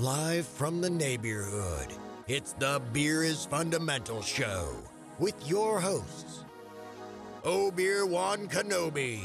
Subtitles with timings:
[0.00, 1.88] Live from the neighborhood,
[2.26, 4.78] it's the Beer is Fundamental Show
[5.18, 6.44] with your hosts,
[7.42, 9.20] Obeer Wan Kenobi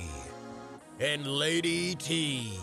[1.00, 2.60] and Lady T.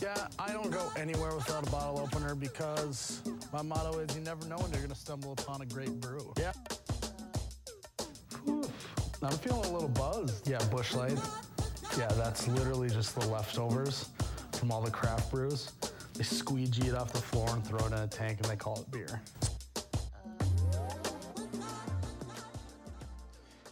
[0.00, 3.20] Yeah, I don't go anywhere without a bottle opener because
[3.52, 6.32] my motto is you never know when you're going to stumble upon a great brew.
[6.38, 6.52] Yeah.
[8.46, 8.64] Whew.
[9.22, 10.48] I'm feeling a little buzzed.
[10.48, 11.18] Yeah, Busch Light.
[11.98, 14.08] Yeah, that's literally just the leftovers
[14.64, 15.70] from all the craft brews.
[16.14, 18.80] They squeegee it off the floor and throw it in a tank and they call
[18.80, 19.20] it beer.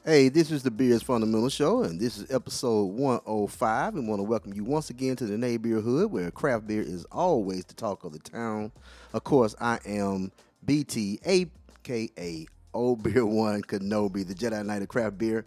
[0.04, 3.94] Hey, this is the Beers Fundamental Show, and this is episode 105.
[3.94, 7.64] And want to welcome you once again to the neighborhood where craft beer is always
[7.64, 8.70] the talk of the town.
[9.14, 10.30] Of course, I am
[10.66, 15.46] BT, aka Obeer Wan Kenobi, the Jedi Knight of craft beer.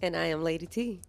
[0.00, 1.02] And I am Lady T.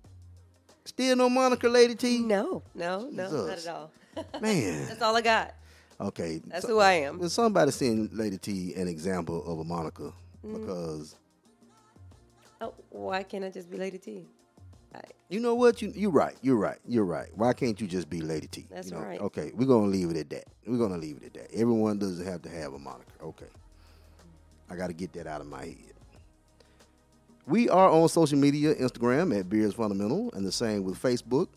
[0.90, 2.20] Still no moniker, Lady T?
[2.22, 3.92] No, no, no, not at all.
[4.42, 4.88] Man.
[4.88, 5.54] That's all I got.
[6.02, 6.42] Okay.
[6.48, 7.30] That's who I am.
[7.30, 10.12] Somebody send Lady T an example of a moniker?
[10.44, 10.60] Mm.
[10.60, 11.16] Because
[12.60, 14.26] Oh, why can't I just be Lady T?
[14.96, 15.80] I, You know what?
[15.80, 16.36] You you're right.
[16.42, 16.80] You're right.
[16.88, 17.30] You're right.
[17.36, 18.66] Why can't you just be Lady T?
[18.72, 19.04] That's you know?
[19.04, 19.22] right.
[19.22, 20.46] Okay, we're gonna leave it at that.
[20.66, 21.54] We're gonna leave it at that.
[21.54, 23.14] Everyone doesn't have to have a moniker.
[23.24, 23.46] Okay.
[24.72, 25.94] I got to get that out of my head.
[27.50, 31.48] We are on social media, Instagram at Beers Fundamental, and the same with Facebook.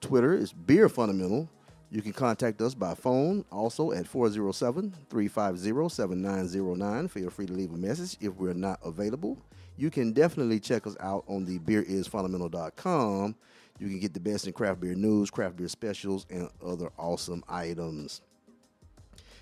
[0.00, 1.50] Twitter is Beer Fundamental.
[1.90, 7.08] You can contact us by phone also at 407 350 7909.
[7.08, 9.36] Feel free to leave a message if we're not available.
[9.76, 13.34] You can definitely check us out on the beerisfundamental.com.
[13.80, 17.42] You can get the best in craft beer news, craft beer specials, and other awesome
[17.48, 18.20] items.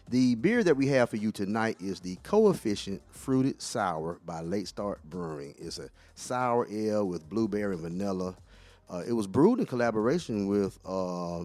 [0.09, 4.69] The beer that we have for you tonight is the Coefficient Fruited Sour by Late
[4.69, 5.57] Start Brewing.
[5.59, 8.37] It's a sour ale with blueberry and vanilla.
[8.89, 11.45] Uh, it was brewed in collaboration with uh,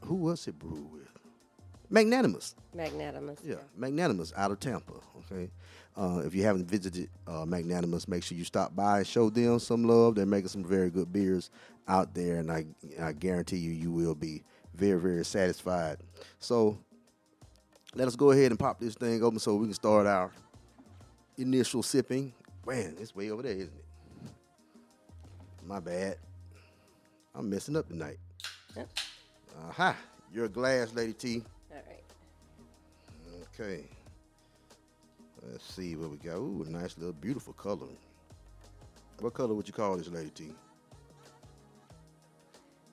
[0.00, 1.02] who was it brewed with?
[1.90, 2.56] Magnanimous.
[2.74, 3.38] magnanimous.
[3.44, 4.94] Yeah, Magnanimous out of Tampa.
[5.30, 5.50] Okay,
[5.96, 9.60] uh, if you haven't visited uh, Magnanimous, make sure you stop by and show them
[9.60, 10.16] some love.
[10.16, 11.50] They're making some very good beers
[11.86, 12.66] out there, and I,
[13.00, 14.42] I guarantee you, you will be
[14.78, 15.98] very, very satisfied.
[16.38, 16.78] So,
[17.94, 20.30] let us go ahead and pop this thing open so we can start our
[21.36, 22.32] initial sipping.
[22.66, 23.84] Man, it's way over there, isn't it?
[25.66, 26.16] My bad.
[27.34, 28.18] I'm messing up tonight.
[28.76, 28.88] Yep.
[29.68, 29.96] Aha,
[30.32, 31.42] your glass, Lady T.
[31.70, 32.04] All right.
[33.60, 33.84] Okay.
[35.50, 36.36] Let's see what we got.
[36.36, 37.86] Ooh, a nice little beautiful color.
[39.20, 40.52] What color would you call this lady T?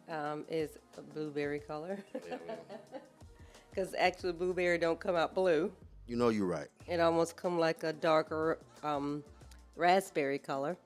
[0.08, 1.98] Um, is a blueberry color.
[3.70, 5.72] Because actually, blueberry don't come out blue.
[6.08, 6.68] You know you're right.
[6.88, 9.24] It almost come like a darker um,
[9.76, 10.78] raspberry color.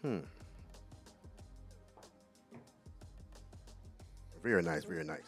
[0.00, 0.20] Hmm.
[4.42, 5.20] Very nice, very nice.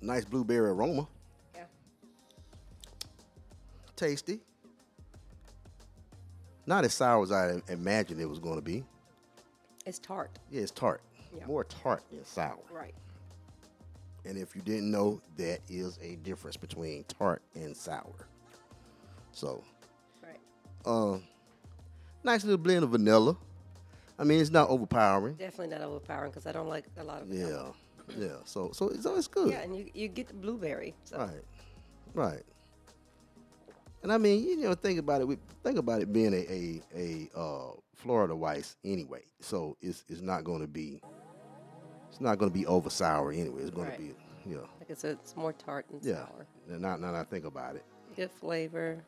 [0.00, 1.06] Nice blueberry aroma.
[1.54, 1.64] Yeah.
[3.96, 4.40] Tasty.
[6.68, 8.84] Not as sour as I imagined it was going to be.
[9.86, 10.30] It's tart.
[10.50, 11.00] Yeah, it's tart.
[11.34, 11.46] Yeah.
[11.46, 12.58] More tart than sour.
[12.70, 12.92] Right.
[14.26, 18.12] And if you didn't know, that is a difference between tart and sour.
[19.32, 19.64] So,
[20.22, 20.38] Right.
[20.84, 21.16] uh,
[22.22, 23.34] nice little blend of vanilla.
[24.18, 25.36] I mean, it's not overpowering.
[25.36, 27.74] Definitely not overpowering because I don't like a lot of Yeah, vanilla.
[28.18, 28.36] yeah.
[28.44, 29.52] So, so it's always good.
[29.52, 30.94] Yeah, and you, you get the blueberry.
[31.04, 31.16] So.
[31.16, 31.44] Right,
[32.12, 32.42] right.
[34.02, 35.28] And I mean, you know, think about it.
[35.28, 36.82] we- Think about it being a a,
[37.34, 39.22] a uh, Florida Weisse anyway.
[39.40, 41.00] So it's it's not going to be
[42.08, 43.62] it's not going to be over sour anyway.
[43.62, 43.96] It's going Right.
[43.96, 44.14] to be
[44.46, 46.12] you know Like I said, it's more tart and sour.
[46.12, 46.26] yeah.
[46.26, 46.78] sour.
[46.78, 47.84] Now now I think about it.
[48.16, 49.02] Good flavor.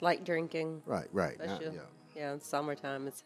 [0.00, 0.82] Light drinking.
[0.86, 1.38] Right, right.
[1.38, 1.70] Now- yeah.
[2.14, 3.24] yeah, in summertime, it's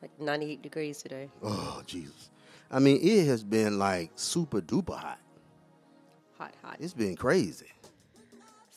[0.00, 1.28] like 98 degrees today.
[1.42, 2.30] Oh Jesus!
[2.70, 5.18] I mean, it has been like super duper hot.
[6.38, 6.76] Hot, hot.
[6.80, 7.66] It's been crazy.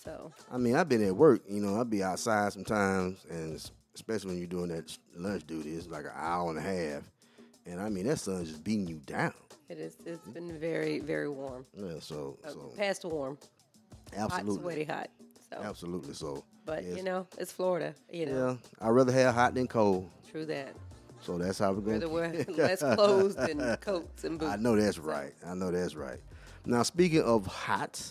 [0.08, 1.42] So, I mean, I've been at work.
[1.50, 3.56] You know, I'll be outside sometimes, and
[3.94, 7.04] especially when you're doing that lunch duty, it's like an hour and a half.
[7.66, 9.34] And I mean, that sun's just beating you down.
[9.68, 11.66] it is, it's been very, very warm.
[11.74, 13.38] Yeah, so Uh, so past warm.
[14.16, 15.10] Hot, absolutely, sweaty hot.
[15.50, 16.14] So, absolutely.
[16.14, 16.96] So, but yes.
[16.96, 17.94] you know, it's Florida.
[18.10, 20.10] You know, yeah, I'd rather have hot than cold.
[20.32, 20.74] true that.
[21.20, 22.00] So that's how we're going.
[22.00, 24.54] Rather wear less clothes than coats and boots.
[24.54, 25.34] I know that's right.
[25.46, 26.20] I know that's right.
[26.66, 28.02] Now, speaking of hot,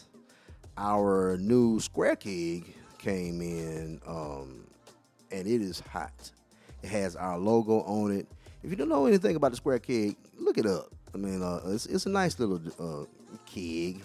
[0.76, 4.67] our new square keg came in, um,
[5.31, 6.31] and it is hot.
[6.82, 8.26] It has our logo on it.
[8.62, 10.90] If you don't know anything about the square keg, look it up.
[11.14, 13.05] I mean, uh, it's, it's a nice little uh,
[13.46, 14.02] keg.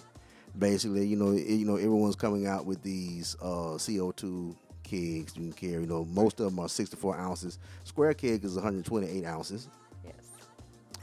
[0.57, 5.43] Basically, you know, it- you know, everyone's coming out with these uh, CO2 kegs you
[5.43, 5.81] can carry.
[5.81, 7.59] You know, most of them are 64 ounces.
[7.85, 9.67] Square keg is 128 ounces.
[10.03, 10.13] Yes.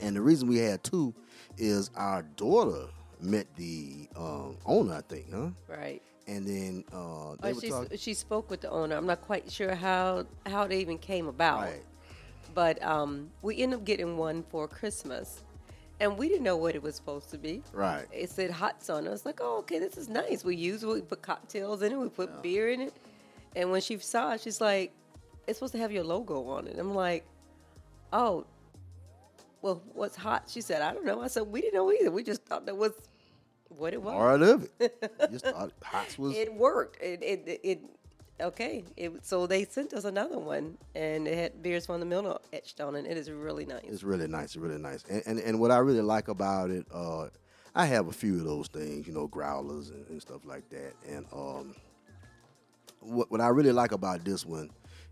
[0.01, 1.15] And the reason we had two
[1.57, 2.87] is our daughter
[3.21, 5.49] met the um, owner, I think, huh?
[5.69, 6.03] Right.
[6.27, 7.99] And then uh, they Oh, she, talking.
[7.99, 8.97] she spoke with the owner.
[8.97, 11.63] I'm not quite sure how how they even came about.
[11.63, 11.83] Right.
[12.55, 15.43] But um, we ended up getting one for Christmas,
[16.01, 17.63] and we didn't know what it was supposed to be.
[17.73, 18.07] Right.
[18.13, 19.09] It said hot sauna.
[19.09, 20.45] I was like, oh, okay, this is nice.
[20.45, 20.87] We use it.
[20.89, 21.97] We put cocktails in it.
[21.97, 22.95] We put beer in it.
[23.57, 24.93] And when she saw it, she's like,
[25.47, 26.79] it's supposed to have your logo on it.
[26.79, 27.25] I'm like,
[28.13, 28.45] oh,
[29.63, 30.45] well, what's hot?
[30.49, 31.21] She said, I don't know.
[31.21, 32.11] I said, we didn't know either.
[32.11, 32.93] We just thought that was
[33.69, 34.15] what it was.
[34.15, 35.13] Part of it.
[35.31, 36.37] Just thought Hots was.
[36.37, 37.03] It worked.
[37.03, 37.81] It it it.
[38.41, 42.41] Okay, it, so they sent us another one, and it had beers from the mill
[42.53, 43.05] etched on it.
[43.05, 43.83] It is really nice.
[43.85, 44.45] It's really nice.
[44.45, 45.05] It's really nice.
[45.11, 47.29] And, and and what I really like about it, uh,
[47.75, 50.95] I have a few of those things, you know, growlers and, and stuff like that.
[51.09, 51.75] And um,
[53.01, 54.71] what what I really like about this one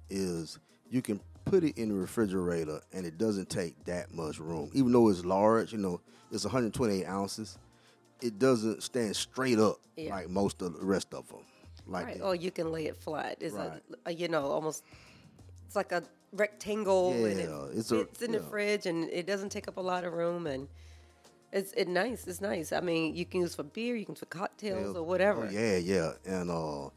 [0.09, 0.59] is
[0.89, 4.71] you can put it in the refrigerator and it doesn't take that much room.
[4.75, 6.01] Even though it's large, you know,
[6.31, 7.57] it's 128 ounces.
[8.21, 10.11] It doesn't stand straight up Yeah.
[10.11, 11.41] like most of the rest of them.
[11.87, 12.19] Like right.
[12.19, 12.25] that.
[12.25, 13.39] Or you can lay it flat.
[13.41, 13.81] It's Right.
[14.07, 14.83] a, a you know almost.
[15.67, 16.03] It's like a
[16.33, 19.77] rectangle, and it Yeah, it's a- fits in the fridge, and it doesn't take up
[19.77, 20.67] a lot of room, and
[21.53, 22.27] it's it nice.
[22.27, 22.73] It's nice.
[22.73, 25.45] I mean, you can use for beer, you can use for cocktails or whatever.
[25.47, 26.89] Oh, yeah, yeah, and uh,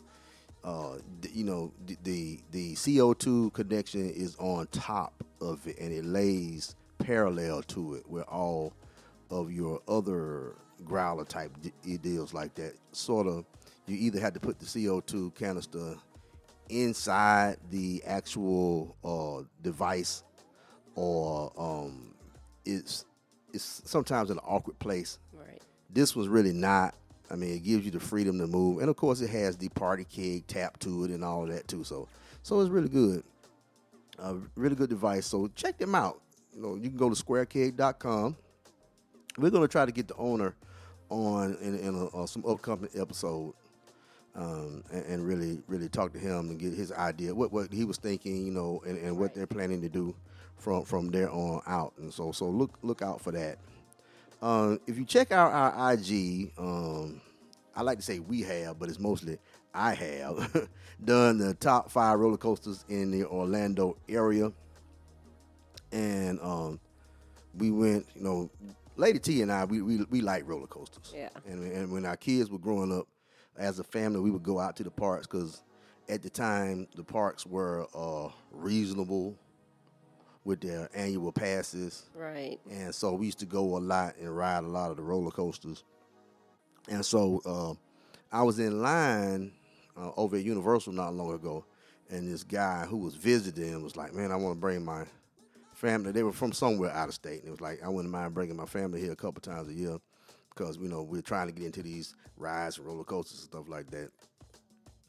[0.63, 5.77] uh, d- you know, the, the the CO two connection is on top of it,
[5.79, 8.73] and it lays parallel to it, where all
[9.31, 13.45] of your other growler type d- deals like that sort of
[13.87, 15.95] you either had to put the CO two canister
[16.69, 20.23] inside the actual uh, device,
[20.95, 22.13] or um,
[22.65, 23.05] it's
[23.53, 25.61] it's sometimes in an awkward place Right.
[25.89, 26.95] this was really not.
[27.31, 29.69] I mean, it gives you the freedom to move, and of course, it has the
[29.69, 31.83] party keg tap to it and all of that too.
[31.83, 32.07] So,
[32.43, 33.23] so it's really good.
[34.17, 35.25] A really good device.
[35.25, 36.21] So check them out.
[36.53, 38.35] You know, you can go to squarekeg.com.
[39.37, 40.55] We're gonna try to get the owner
[41.09, 43.53] on in, in a, uh, some upcoming episode,
[44.35, 47.85] um, and, and really, really talk to him and get his idea, what what he
[47.85, 50.15] was thinking, you know, and, and what they're planning to do
[50.57, 51.93] from from there on out.
[51.97, 53.59] And so, so look look out for that.
[54.41, 57.21] Um, if you check out our IG, um,
[57.75, 59.37] I like to say we have, but it's mostly
[59.73, 60.69] I have
[61.03, 64.51] done the top five roller coasters in the Orlando area,
[65.91, 66.79] and um,
[67.57, 68.05] we went.
[68.15, 68.49] You know,
[68.95, 71.13] Lady T and I, we we, we like roller coasters.
[71.15, 71.29] Yeah.
[71.45, 73.07] And and when our kids were growing up,
[73.57, 75.61] as a family, we would go out to the parks because
[76.07, 79.37] at the time the parks were uh, reasonable
[80.43, 82.03] with their annual passes.
[82.15, 82.59] Right.
[82.69, 85.31] And so we used to go a lot and ride a lot of the roller
[85.31, 85.83] coasters.
[86.89, 89.51] And so uh, I was in line
[89.97, 91.65] uh, over at Universal not long ago,
[92.09, 95.05] and this guy who was visiting was like, "Man, I want to bring my
[95.73, 98.33] family." They were from somewhere out of state, and it was like, "I wouldn't mind
[98.33, 99.97] bringing my family here a couple times a year
[100.49, 103.69] because you know we're trying to get into these rides and roller coasters and stuff
[103.69, 104.09] like that."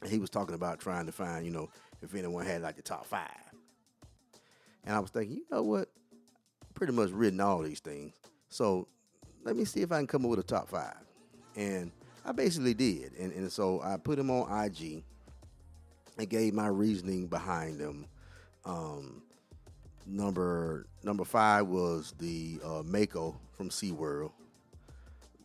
[0.01, 1.69] And he was talking about trying to find, you know,
[2.01, 3.50] if anyone had like the top five.
[4.85, 5.89] And I was thinking, you know what?
[6.81, 8.11] pretty much written all these things.
[8.49, 8.87] So
[9.43, 10.95] let me see if I can come up with a top five.
[11.55, 11.91] And
[12.25, 13.13] I basically did.
[13.19, 15.03] And, and so I put them on IG
[16.17, 18.07] and gave my reasoning behind them.
[18.65, 19.21] Um,
[20.07, 24.31] number number five was the uh, Mako from SeaWorld.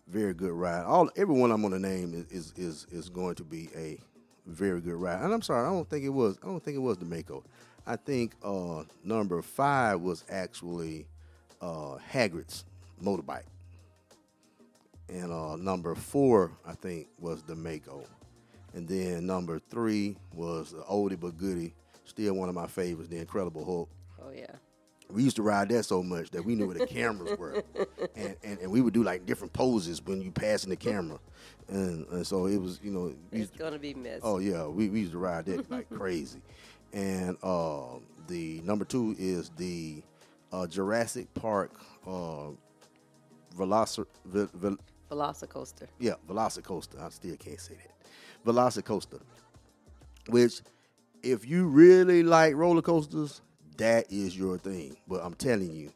[0.09, 0.85] Very good ride.
[0.85, 3.99] All everyone I'm gonna name is, is is is going to be a
[4.47, 5.23] very good ride.
[5.23, 6.39] And I'm sorry, I don't think it was.
[6.43, 7.45] I don't think it was the Mako.
[7.87, 11.07] I think uh, number five was actually
[11.61, 12.65] uh, Hagrid's
[13.03, 13.45] motorbike,
[15.09, 18.05] and uh, number four I think was the Mako,
[18.75, 21.75] and then number three was the oldie but goodie,
[22.05, 23.89] still one of my favorites, the Incredible Hulk.
[24.21, 24.47] Oh yeah.
[25.09, 27.63] We used to ride that so much that we knew where the cameras were,
[28.17, 31.21] and, and and we would do like different poses when you passing the camera,
[31.69, 34.23] and, and so it was you know It's gonna be missed.
[34.25, 36.41] Oh yeah, we, we used to ride that like crazy.
[36.93, 40.03] And uh, the number two is the
[40.53, 41.73] uh, Jurassic Park
[42.07, 42.49] uh,
[43.57, 44.77] Veloci- Ve- Ve-
[45.11, 45.87] Velocicoaster.
[45.99, 47.01] yeah, Velocicoaster.
[47.01, 48.51] I still can't say that.
[48.53, 49.21] Velocicoaster.
[50.29, 50.61] Which,
[51.23, 53.41] if you really like roller coasters,
[53.77, 54.97] that is your thing.
[55.07, 55.91] But I'm telling you,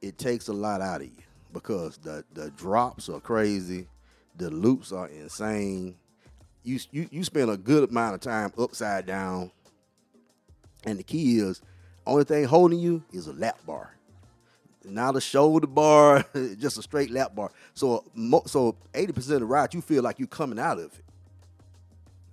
[0.00, 1.22] it takes a lot out of you
[1.52, 3.86] because the the drops are crazy,
[4.36, 5.96] the loops are insane.
[6.62, 9.50] You you you spend a good amount of time upside down,
[10.84, 11.60] and the key is
[12.06, 13.94] only thing holding you is a lap bar
[14.84, 16.24] not a shoulder bar,
[16.58, 17.50] just a straight lap bar.
[17.74, 18.04] So,
[18.46, 21.04] so eighty percent of the ride, you feel like you're coming out of it.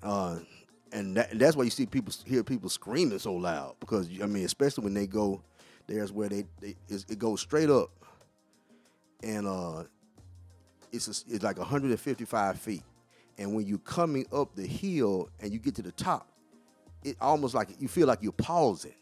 [0.01, 0.39] Uh,
[0.91, 4.45] and that, that's why you see people hear people screaming so loud because I mean,
[4.45, 5.41] especially when they go,
[5.87, 7.89] there's where they, they it goes straight up,
[9.23, 9.83] and uh,
[10.91, 12.83] it's a, it's like 155 feet,
[13.37, 16.29] and when you're coming up the hill and you get to the top,
[17.03, 18.95] it almost like you feel like you're pausing,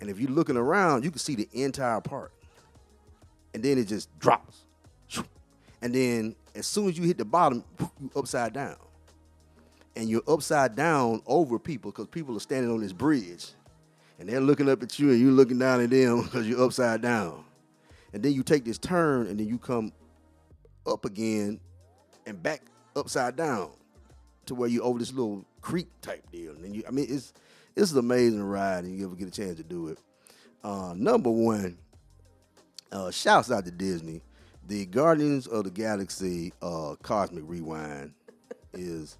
[0.00, 2.32] and if you're looking around, you can see the entire park,
[3.54, 4.64] and then it just drops,
[5.82, 7.62] and then as soon as you hit the bottom,
[8.00, 8.76] you upside down.
[9.94, 13.46] And you're upside down over people because people are standing on this bridge.
[14.18, 17.02] And they're looking up at you and you're looking down at them because you're upside
[17.02, 17.44] down.
[18.12, 19.92] And then you take this turn and then you come
[20.86, 21.60] up again
[22.26, 22.62] and back
[22.94, 23.70] upside down
[24.46, 26.52] to where you're over this little creek type deal.
[26.52, 27.32] And you, I mean, it's
[27.74, 29.98] it's an amazing ride, and you ever get a chance to do it.
[30.62, 31.76] Uh, number one,
[32.92, 34.22] uh, shouts out to Disney.
[34.68, 38.14] The Guardians of the Galaxy uh, Cosmic Rewind
[38.74, 39.18] is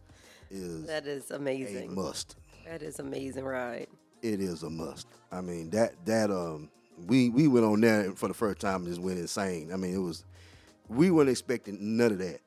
[0.48, 1.90] is that is amazing.
[1.90, 2.36] A must.
[2.64, 3.88] That is amazing ride.
[4.22, 5.08] It is a must.
[5.32, 6.70] I mean that that um
[7.08, 9.72] we we went on there for the first time and just went insane.
[9.72, 10.24] I mean it was
[10.88, 12.40] we weren't expecting none of that.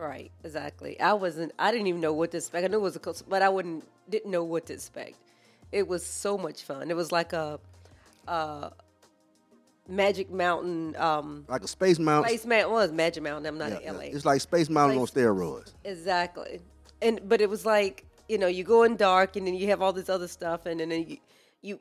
[0.00, 0.98] Right, exactly.
[1.00, 1.52] I wasn't.
[1.58, 2.64] I didn't even know what to expect.
[2.64, 5.16] I knew it was a, but I wouldn't didn't know what to expect.
[5.72, 6.90] It was so much fun.
[6.90, 7.60] It was like a,
[8.26, 8.72] a
[9.88, 10.96] Magic Mountain.
[10.96, 12.30] Um, like a Space Mountain.
[12.30, 13.46] Space Mountain was Magic Mountain.
[13.46, 14.04] I'm not yeah, in LA.
[14.04, 15.74] It's like Space Mountain like, on steroids.
[15.84, 16.60] Exactly
[17.02, 19.82] and but it was like you know you go in dark and then you have
[19.82, 21.16] all this other stuff and, and then you,
[21.62, 21.80] you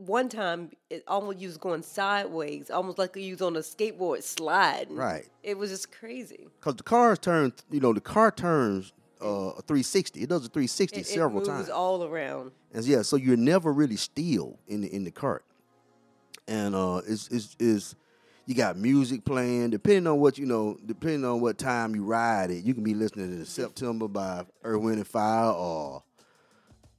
[0.00, 4.22] one time it almost you was going sideways, almost like you was on a skateboard
[4.22, 4.86] slide.
[4.90, 5.28] Right.
[5.42, 6.48] It was just crazy.
[6.58, 8.92] Because the cars turn, you know, the car turns
[9.22, 10.22] uh, a 360.
[10.22, 11.68] It does a 360 it, several it moves times.
[11.68, 12.52] all around.
[12.72, 15.44] And yeah, so you're never really still in the in the cart.
[16.48, 17.94] And uh, it's it's, it's
[18.46, 19.70] you got music playing.
[19.70, 22.94] Depending on what you know, depending on what time you ride it, you can be
[22.94, 26.02] listening to September by Earth, Wind and Fire or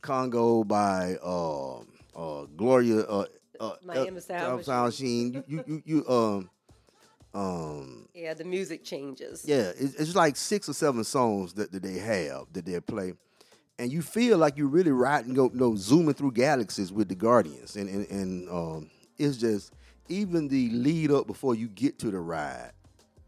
[0.03, 1.83] Conga by uh,
[2.15, 3.01] uh, Gloria.
[3.01, 3.25] Uh,
[3.59, 5.43] uh, Miami Sound, Sound Machine.
[5.47, 6.49] You, you, you, um,
[7.33, 9.43] um, yeah, the music changes.
[9.45, 13.13] Yeah, it's, it's like six or seven songs that, that they have that they play,
[13.79, 17.15] and you feel like you're really riding, go, you know, zooming through galaxies with the
[17.15, 19.73] Guardians, and and, and um, it's just
[20.09, 22.71] even the lead up before you get to the ride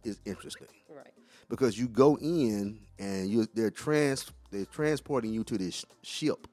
[0.04, 0.68] is interesting.
[0.94, 1.14] Right.
[1.50, 6.48] Because you go in and you they're trans they're transporting you to this ship.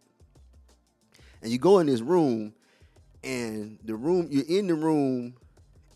[1.43, 2.55] And you go in this room
[3.23, 5.35] and the room you're in the room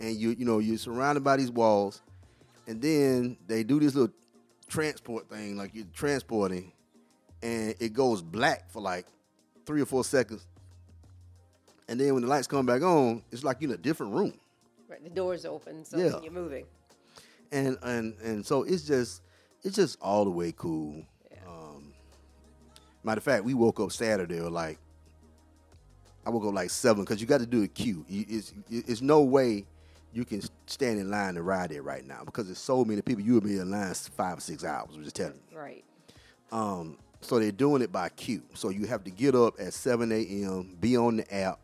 [0.00, 2.02] and you you know you're surrounded by these walls
[2.66, 4.14] and then they do this little
[4.68, 6.72] transport thing like you're transporting
[7.42, 9.06] and it goes black for like
[9.64, 10.46] 3 or 4 seconds
[11.88, 14.34] and then when the lights come back on, it's like you're in a different room.
[14.88, 16.20] Right, the door's open, so yeah.
[16.22, 16.64] you're moving.
[17.52, 19.22] And and and so it's just
[19.62, 21.04] it's just all the way cool.
[21.30, 21.38] Yeah.
[21.46, 21.92] Um,
[23.02, 24.78] matter of fact, we woke up Saturday like
[26.26, 28.04] I woke go like seven because you got to do a queue.
[28.08, 29.66] It's it's no way
[30.12, 33.22] you can stand in line to ride it right now because there's so many people.
[33.22, 34.90] You would be in line five or six hours.
[34.94, 35.58] I'm just telling you.
[35.58, 35.84] Right.
[36.52, 36.98] Um.
[37.20, 38.42] So they're doing it by queue.
[38.52, 41.58] So you have to get up at 7 a.m., be on the app,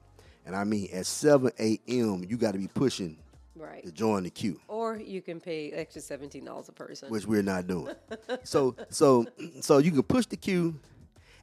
[0.46, 3.18] and I mean, at 7 a.m., you got to be pushing
[3.60, 3.84] right.
[3.84, 4.58] to join the queue.
[4.68, 7.10] Or you can pay extra $17 a person.
[7.10, 7.94] Which we're not doing.
[8.42, 9.26] so so
[9.60, 10.74] so you can push the queue,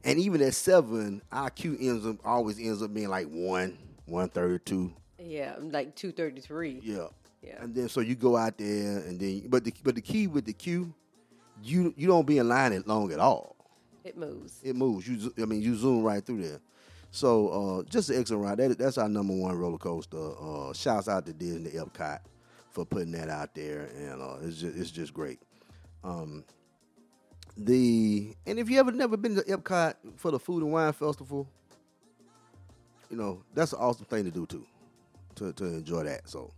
[0.04, 4.92] and even at 7, our queue ends up always ends up being like 1, 132.
[5.18, 6.80] Yeah, like 233.
[6.82, 7.08] Yeah.
[7.42, 7.62] Yeah.
[7.62, 10.44] And then so you go out there and then but the but the key with
[10.44, 10.92] the Q,
[11.62, 13.56] you you don't be in line at long at all.
[14.04, 14.60] It moves.
[14.64, 15.06] It moves.
[15.06, 16.60] You I mean you zoom right through there.
[17.10, 18.58] So uh, just an excellent ride.
[18.58, 20.32] That, that's our number one roller coaster.
[20.40, 22.20] Uh, shouts out to Disney Epcot
[22.70, 25.40] for putting that out there, and uh, it's just it's just great.
[26.04, 26.44] Um,
[27.58, 31.48] the and if you ever never been to Epcot for the Food and Wine Festival,
[33.10, 34.64] you know that's an awesome thing to do too,
[35.36, 36.28] to to enjoy that.
[36.28, 36.52] So,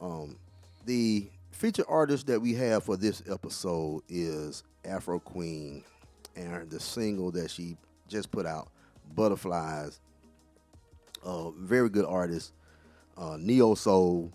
[0.00, 0.36] um,
[0.84, 5.82] the featured artist that we have for this episode is Afro Queen,
[6.36, 7.76] and the single that she
[8.08, 8.68] just put out
[9.14, 10.00] Butterflies.
[11.24, 12.52] Uh, very good artist.
[13.16, 14.30] Uh, Neo Soul.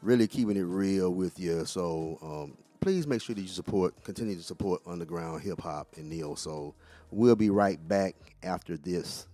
[0.00, 1.64] Really keeping it real with you.
[1.64, 6.08] So um, please make sure that you support, continue to support underground hip hop and
[6.08, 6.74] Neo Soul.
[7.10, 9.26] We'll be right back after this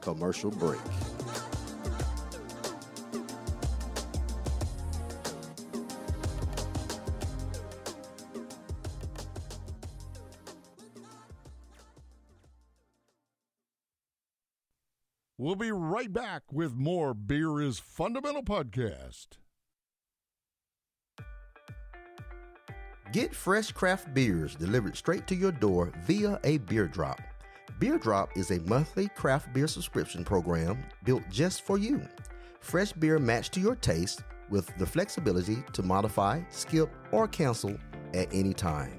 [0.00, 0.80] commercial break.
[15.40, 19.38] We'll be right back with more Beer is Fundamental podcast.
[23.10, 27.22] Get fresh craft beers delivered straight to your door via a beer drop.
[27.78, 32.02] Beer Drop is a monthly craft beer subscription program built just for you.
[32.60, 37.78] Fresh beer matched to your taste with the flexibility to modify, skip, or cancel
[38.12, 38.92] at any time.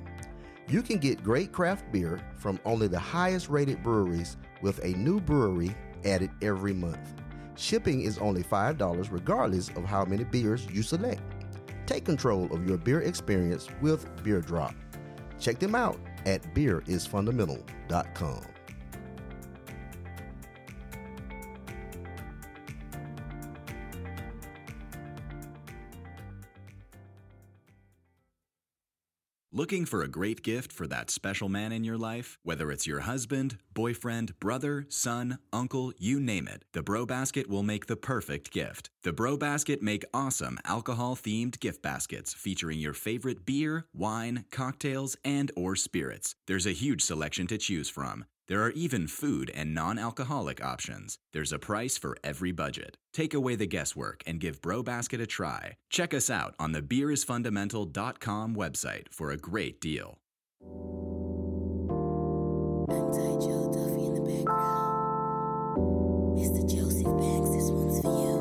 [0.67, 5.19] You can get great craft beer from only the highest rated breweries with a new
[5.19, 5.75] brewery
[6.05, 7.13] added every month.
[7.57, 11.21] Shipping is only $5 regardless of how many beers you select.
[11.89, 14.75] Take control of your beer experience with Beer Drop.
[15.39, 18.58] Check them out at beerisfundamental.com.
[29.59, 32.39] Looking for a great gift for that special man in your life?
[32.43, 37.61] Whether it's your husband, boyfriend, brother, son, uncle, you name it, the Bro Basket will
[37.61, 38.89] make the perfect gift.
[39.03, 45.51] The Bro Basket make awesome alcohol-themed gift baskets featuring your favorite beer, wine, cocktails, and
[45.57, 46.35] or spirits.
[46.47, 48.23] There's a huge selection to choose from.
[48.49, 51.19] There are even food and non alcoholic options.
[51.33, 52.97] There's a price for every budget.
[53.13, 55.77] Take away the guesswork and give Bro Basket a try.
[55.91, 60.17] Check us out on the beerisfundamental.com website for a great deal.
[63.39, 64.97] Joe Duffy in the background.
[66.39, 66.67] Mr.
[66.67, 68.38] Joseph Banks, this one's for you.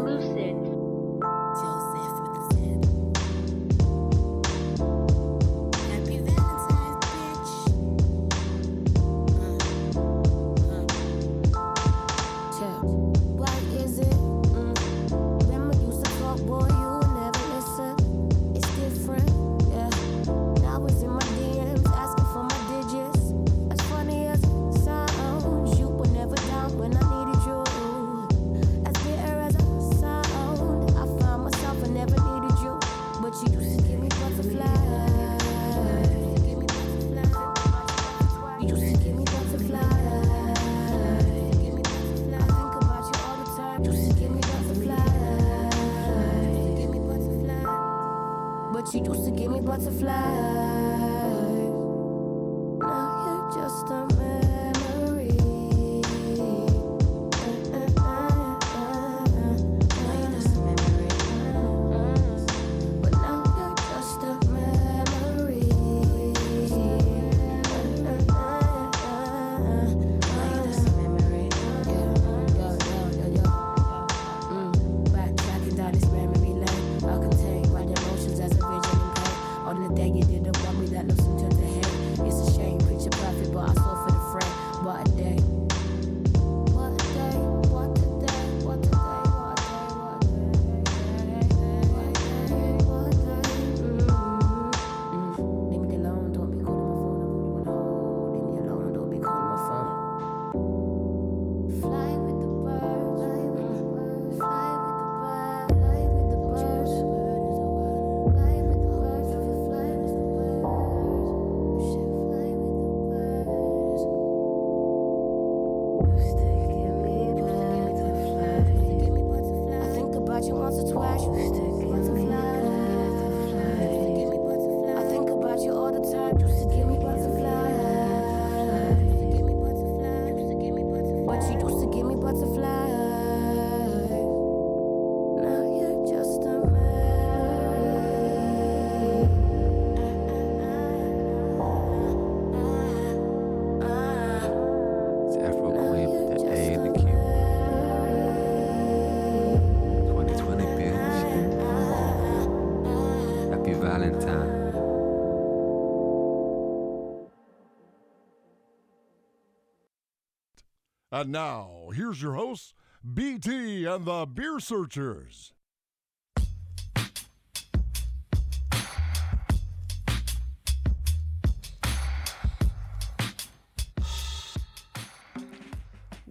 [161.19, 165.52] And now, here's your hosts, BT and the Beer Searchers.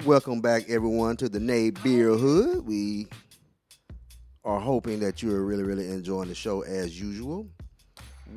[0.06, 2.66] Welcome back, everyone, to the Nay Beer Hood.
[2.66, 3.08] We
[4.46, 7.46] are hoping that you are really, really enjoying the show as usual.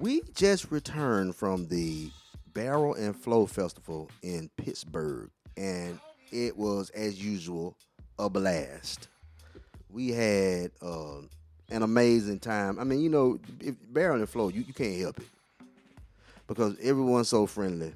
[0.00, 2.10] We just returned from the
[2.54, 6.00] Barrel and Flow Festival in Pittsburgh, and
[6.32, 7.76] it was, as usual,
[8.18, 9.08] a blast.
[9.88, 11.18] We had uh,
[11.70, 12.78] an amazing time.
[12.78, 15.28] I mean, you know, if Barrel and Flow, you, you can't help it
[16.46, 17.92] because everyone's so friendly.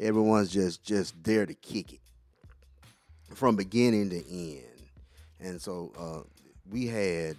[0.00, 2.00] Everyone's just just there to kick it
[3.34, 4.64] from beginning to end.
[5.40, 6.28] And so uh,
[6.70, 7.36] we had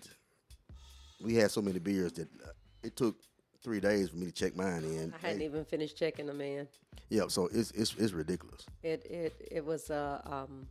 [1.21, 2.51] we had so many beers that uh,
[2.83, 3.15] it took
[3.63, 5.13] three days for me to check mine in.
[5.15, 6.67] I hadn't Hey, even finished checking them in.
[7.09, 8.65] yeah, so it's it's it's ridiculous.
[8.83, 10.67] It it it was uh, um,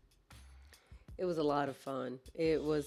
[1.19, 2.19] it was a lot of fun.
[2.35, 2.87] It was,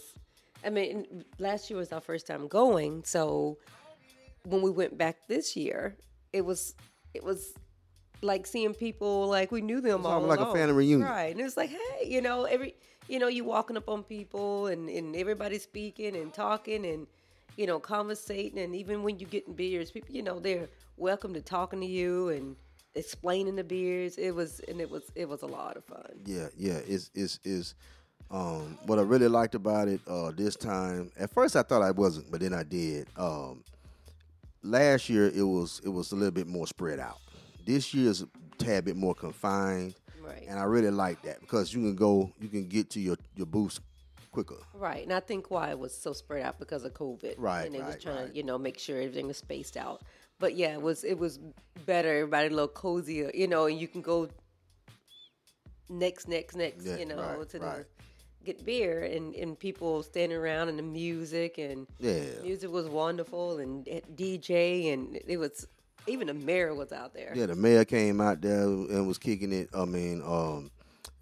[0.66, 3.58] I mean, last year was our first time going, so
[4.46, 5.96] when we went back this year,
[6.34, 6.76] it was
[7.14, 7.54] it was
[8.22, 11.08] like seeing people like we knew them all like a family reunion.
[11.10, 11.32] right?
[11.32, 12.76] And it was like, hey, you know, every
[13.08, 17.08] you know, you walking up on people and and everybody speaking and talking and
[17.58, 21.42] you know, conversating, and even when you're getting beers, people, you know, they're welcome to
[21.42, 22.56] talking to you and
[22.96, 24.18] explaining the beers.
[24.18, 26.12] It was and it was it was a lot of fun.
[26.26, 26.80] Yeah, yeah.
[26.88, 27.76] It's it's is
[28.32, 31.12] um what I really liked about it uh this time.
[31.18, 33.08] At first I thought I wasn't, but then I did.
[33.18, 33.64] Um
[34.62, 37.18] last year it was it was a little bit more spread out.
[37.66, 39.96] This year's a tad bit more confined.
[40.22, 40.46] Right.
[40.48, 43.46] And I really like that because you can go you can get to your your
[43.46, 43.80] booths
[44.34, 44.58] quicker.
[44.74, 47.36] Right, and I think why it was so spread out because of COVID.
[47.38, 48.30] Right, and they was trying right.
[48.32, 50.02] to you know make sure everything was spaced out.
[50.40, 51.40] But yeah, it was it was
[51.86, 52.10] better.
[52.10, 54.28] Everybody a little cozier, you know, and you can go
[55.90, 57.78] next, next, next, Yeah, you know, right, to right.
[57.78, 57.86] the
[58.44, 62.24] get beer and and people standing around and the music and Yeah.
[62.42, 65.66] music was wonderful and DJ and it was
[66.08, 67.32] even the mayor was out there.
[67.36, 69.70] Yeah, the mayor came out there and was kicking it.
[69.74, 70.72] I mean, um,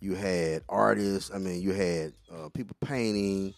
[0.01, 1.31] you had artists.
[1.33, 3.53] I mean, you had uh, people painting.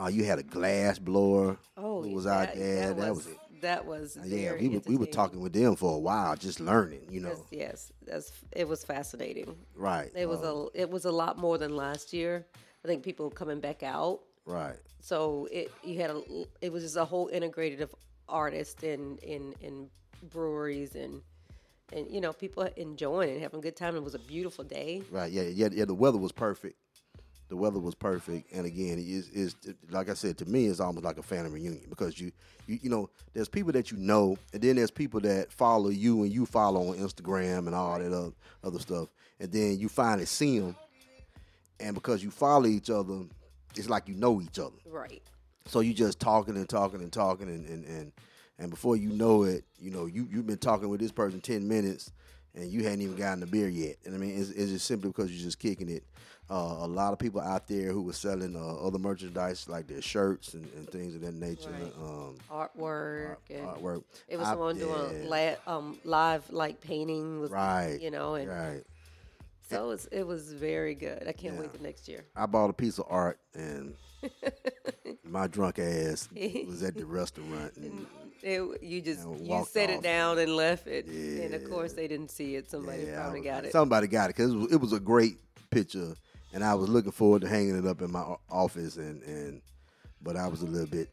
[0.00, 2.94] Uh, you had a glass blower Oh, who was that, out there.
[2.94, 3.36] That, was, it.
[3.62, 6.60] that was Uh, yeah, we were, we were talking with them for a while, just
[6.60, 7.02] learning.
[7.10, 9.56] You know, Yes, yes, that's it was fascinating.
[9.74, 10.10] right?
[10.14, 12.46] It was a it was a lot more than last year.
[12.84, 14.76] I think people coming back out, right.
[15.00, 16.22] so it you had a
[16.60, 17.92] it was just a whole integrated of
[18.28, 19.90] artists and in in
[20.30, 21.22] breweries and
[21.92, 23.96] and you know people enjoying it, having a good time.
[23.96, 25.02] It was a beautiful day.
[25.10, 25.30] Right.
[25.30, 25.42] Yeah.
[25.42, 25.68] Yeah.
[25.72, 25.84] Yeah.
[25.84, 26.76] The weather was perfect.
[27.48, 29.56] The weather was perfect, and again, it is is
[29.88, 32.30] like I said to me, it's almost like a family reunion because you,
[32.66, 36.24] you you know, there's people that you know, and then there's people that follow you
[36.24, 39.08] and you follow on Instagram and all that other, other stuff,
[39.40, 40.76] and then you finally see them,
[41.80, 43.22] and because you follow each other,
[43.74, 44.76] it's like you know each other.
[44.84, 45.22] Right.
[45.64, 48.12] So you just talking and talking and talking and and and,
[48.58, 51.66] and before you know it, you know you you've been talking with this person ten
[51.68, 52.12] minutes,
[52.54, 53.96] and you hadn't even gotten the beer yet.
[54.04, 56.04] And I mean, it's, it's just simply because you're just kicking it.
[56.50, 60.00] Uh, a lot of people out there who were selling uh, other merchandise like their
[60.00, 61.68] shirts and, and things of that nature.
[61.70, 61.92] Right.
[62.02, 64.02] Um, Artwork and artwork.
[64.28, 67.98] it was I- someone doing la- um, live like painting was Right.
[68.00, 68.82] you know and right.
[69.68, 71.24] so it was, it was very good.
[71.28, 71.60] I can't Yeah.
[71.60, 72.24] wait the next year.
[72.34, 73.92] I bought a piece of art and
[75.24, 76.28] my drunk ass
[76.66, 77.76] was at the restaurant.
[77.76, 78.06] And,
[78.42, 82.30] It, you just you set it down and left it, and of course they didn't
[82.30, 82.70] see it.
[82.70, 83.72] Somebody Yeah, probably was- got it.
[83.72, 85.38] Somebody got it because it was, it was a great
[85.70, 86.14] picture,
[86.52, 88.96] and I was looking forward to hanging it up in my office.
[88.96, 89.60] And, and
[90.22, 91.10] but I was a little bit,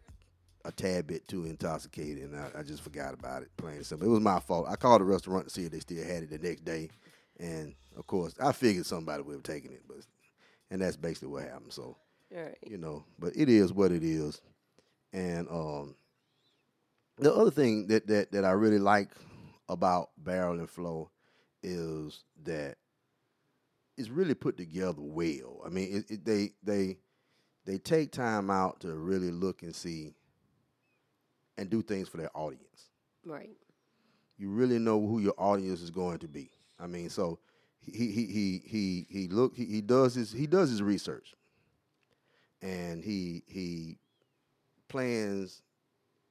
[0.66, 3.50] a tad bit too intoxicated, and I, I just forgot about it.
[3.64, 4.68] And simple, it was my fault.
[4.70, 6.90] I called the restaurant to see if they still had it the next day,
[7.40, 9.98] and of course I figured somebody would have taken it, but
[10.70, 11.74] and that's basically what happened.
[11.74, 11.98] So
[12.32, 12.58] right.
[12.66, 14.42] you know, but it is what it is.
[15.14, 15.96] And um,
[17.18, 19.12] the other thing that, that that I really like
[19.70, 21.12] about Barrel and Flow
[21.64, 22.76] is that
[23.98, 25.62] it's really put together well.
[25.66, 26.98] I mean, it, it, they they
[27.66, 30.14] they take time out to really look and see
[31.58, 32.90] and do things for their audience.
[33.26, 33.56] Right.
[34.38, 36.52] You really know who your audience is going to be.
[36.80, 37.40] I mean, so
[37.80, 41.34] he he he he he look he, he does his he does his research
[42.62, 43.98] and he he
[44.88, 45.62] plans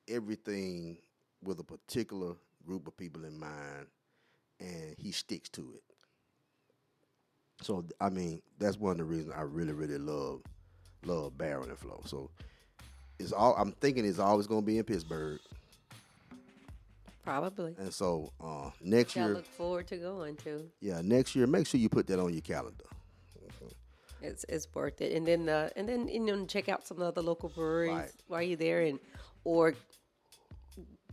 [0.08, 0.98] everything
[1.42, 2.34] with a particular
[2.66, 3.86] group of people in mind
[4.60, 5.82] and he sticks to it
[7.62, 10.40] so i mean that's one of the reasons i really really love
[11.04, 12.30] love Barrel and Flow so
[13.18, 15.40] it's all i'm thinking it's always going to be in pittsburgh
[17.22, 17.74] Probably.
[17.78, 20.62] and so uh next Which I year look forward to going to.
[20.80, 22.84] yeah next year make sure you put that on your calendar
[24.22, 25.12] It's it's worth it.
[25.12, 28.12] And then uh, and then you know check out some of other local breweries Right.
[28.28, 28.98] while you're there, and
[29.44, 29.74] or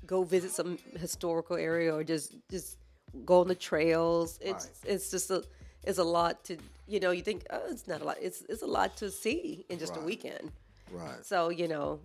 [0.05, 2.77] go visit some historical area, or just just
[3.25, 4.39] go on the trails.
[4.41, 5.43] It's it's just a
[5.83, 8.61] it's a lot to you know you think oh it's not a lot it's it's
[8.61, 10.51] a lot to see in just a weekend.
[10.91, 11.99] right So you know,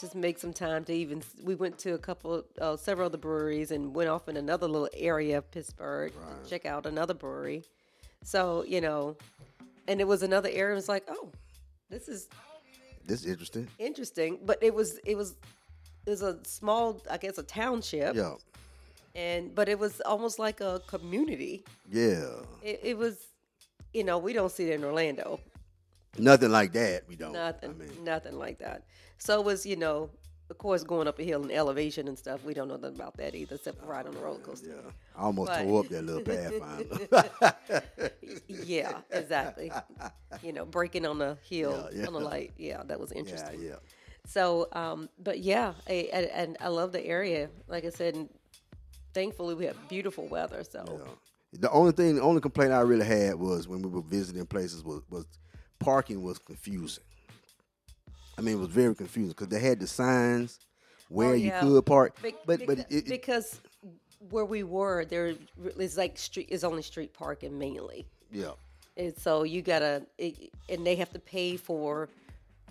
[0.00, 1.22] just make some time to even.
[1.42, 4.66] We went to a couple, uh, several of the breweries, and went off in another
[4.68, 7.64] little area of Pittsburgh to check out another brewery.
[8.22, 9.16] So you know,
[9.88, 10.72] and it was another area.
[10.72, 11.30] It was like, oh,
[11.90, 12.28] this is
[13.06, 15.34] this is interesting interesting, but it was it was
[16.06, 18.34] it was a small, I guess, a township, yeah
[19.14, 21.64] and but it was almost like a community.
[21.90, 22.24] yeah
[22.62, 23.16] It, it was,
[23.92, 25.38] you know, we don't see it in Orlando.
[26.18, 28.84] nothing like that we don't Nothing, i mean nothing like that.
[29.18, 30.10] So it was, you know,
[30.50, 33.16] of course, going up a hill and elevation and stuff, we don't know nothing about
[33.16, 34.68] that either, except for ride on the roller coaster.
[34.68, 37.82] Yeah, I almost But- tore up that little pathfinder.
[38.48, 39.70] Yeah, exactly.
[40.42, 42.52] you know, breaking on the hill Yeah, on the light.
[42.58, 43.60] Yeah, that was interesting.
[43.62, 43.76] yeah.
[44.26, 47.50] So, um, but yeah, I, and, and I love the area.
[47.68, 48.28] Like I said,
[49.12, 50.62] thankfully we have beautiful weather.
[50.64, 51.10] So, Yeah.
[51.60, 54.82] The only thing, the only complaint I really had was when we were visiting places
[54.82, 55.24] was, was
[55.78, 57.04] parking was confusing.
[58.38, 60.58] I mean, it was very confusing because they had the signs
[61.08, 63.60] where Oh, you could park, Be- but but it, it, because
[64.30, 65.34] where we were, there
[65.78, 68.06] is like street is only street parking mainly.
[68.30, 68.52] yeah,
[68.96, 72.08] And so you gotta, it, and they have to pay for,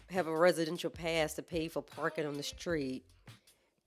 [0.09, 3.03] have a residential pass to pay for parking on the street.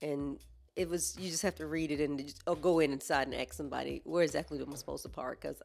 [0.01, 0.39] And
[0.75, 3.35] it was, you just have to read it and just, or go in inside and
[3.35, 5.41] ask somebody where exactly am I supposed to park?
[5.41, 5.61] Because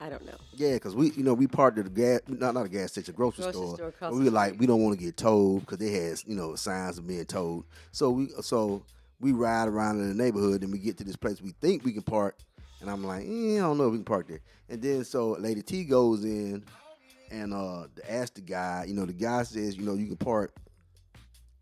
[0.00, 0.36] I don't know.
[0.54, 3.14] yeah, because we you know we parked at a gas not not a gas station,
[3.14, 3.92] a grocery, Grocery store.
[3.96, 6.54] store we were like we don't want to get towed because they had you know
[6.54, 7.64] signs of being towed.
[7.92, 8.82] So we so
[9.20, 11.92] we ride around in the neighborhood and we get to this place we think we
[11.92, 12.36] can park,
[12.80, 14.40] and I'm like, eh, I don't know if we can park there.
[14.68, 16.62] And then so Lady T goes in
[17.30, 20.52] and uh ask the guy, you know, the guy says, you know, you can park.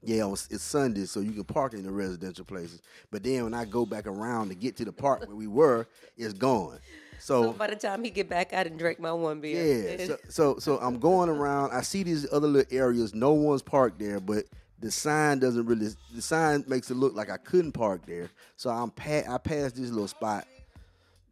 [0.06, 2.82] Yeah, it's Sunday, so you can park in the residential places.
[3.10, 5.86] But then when I go back around to get to the park where we were,
[6.18, 6.78] it's gone.
[7.24, 9.96] So by the time he get back, I didn't drink my one beer.
[9.98, 10.06] Yeah.
[10.06, 11.72] So, so so I'm going around.
[11.72, 13.14] I see these other little areas.
[13.14, 14.44] No one's parked there, but
[14.80, 15.88] the sign doesn't really.
[16.14, 18.28] The sign makes it look like I couldn't park there.
[18.56, 20.46] So I'm pa- I passed this little spot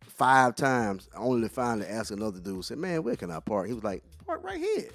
[0.01, 2.65] five times, only to finally ask another dude.
[2.65, 4.89] Said, "Man, where can I park?" He was like, "Park right here."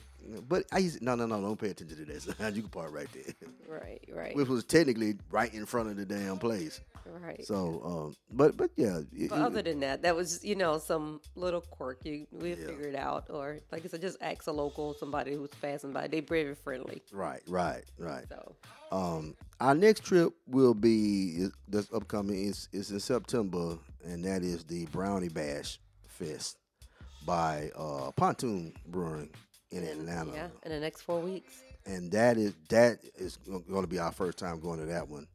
[0.49, 2.21] But I used no, no, no, don't pay attention to that.
[2.39, 2.55] sign.
[2.55, 3.33] You can park right there,
[3.69, 6.81] right, right, which was technically right in front of the damn place.
[7.21, 7.45] Right.
[7.45, 11.21] So, um, but but yeah, it- But other than that, that was you know some
[11.35, 12.67] little quirk you we Yeah.
[12.67, 16.07] figured out, or like I said, just ask a local somebody who's passing by.
[16.07, 17.01] They very friendly.
[17.11, 18.25] right, right, right.
[18.29, 18.55] So
[18.91, 22.45] Um, our next trip will be this upcoming.
[22.45, 26.57] is is in September, and that is the Brownie Bash Fest
[27.25, 29.29] by uh, Pontoon Brewing
[29.71, 31.61] in Atlanta, yeah, in the next four weeks.
[31.85, 35.27] and that is that is going to be our first time going to that one.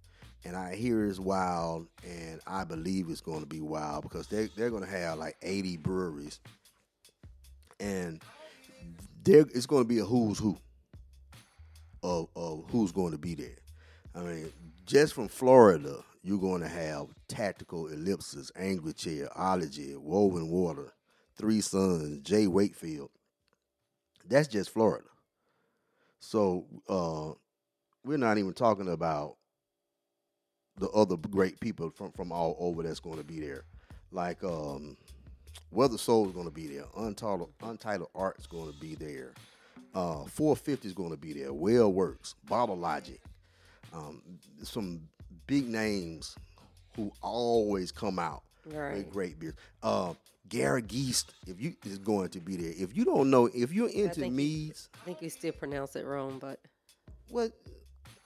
[0.44, 4.48] And I hear it's wild, and I believe it's going to be wild because they
[4.57, 6.40] they're going to have like eighty breweries,
[7.78, 8.20] and
[9.22, 10.59] there it's going to be a who's who
[12.02, 13.59] of, of who's going to be there.
[14.14, 14.52] I mean,
[14.85, 20.92] just from Florida, you're going to have Tactical Ellipsis, Angry Chair, Ology, Woven Water,
[21.37, 22.48] Three Sons, J.
[22.48, 23.11] Wakefield.
[24.28, 25.09] That's just Florida.
[26.20, 27.33] So uh,
[28.05, 29.37] we're not even talking about
[30.79, 33.65] the other great people from, from all over that's going to be there.
[34.11, 34.97] Like um,
[35.71, 36.85] Weather Soul is going to be there.
[36.97, 39.33] Untitled, Untitled Art is going to be there.
[39.95, 41.53] Uh, 450 is going to be there.
[41.53, 43.21] Well Works, Bottle Logic,
[43.93, 44.23] um,
[44.63, 45.03] some
[45.47, 46.37] big names
[46.97, 48.97] who always come out Right.
[48.99, 49.55] with great beers.
[49.83, 50.15] Uh,
[50.49, 52.73] Gary Geist, if you is going to be there.
[52.77, 56.05] If you don't know, if you're into you- meads, I think you still pronounce it
[56.07, 56.61] wrong, but
[57.31, 57.53] what?
[57.67, 57.71] I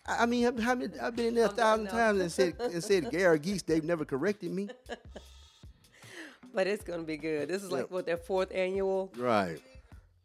[0.09, 2.55] I mean, I've, I've been- I've been in there a just- thousand times and said
[2.61, 3.67] and said Gary Geist.
[3.67, 4.69] They've never corrected me.
[6.55, 7.49] but it's gonna be good.
[7.49, 7.91] This is like Yep.
[7.91, 9.13] what their fourth annual.
[9.17, 9.61] Right,